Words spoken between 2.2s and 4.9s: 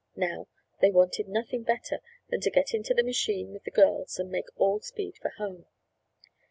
than to get into the machine with the girls and make all